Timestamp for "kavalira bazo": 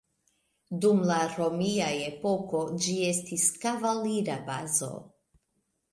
3.67-4.91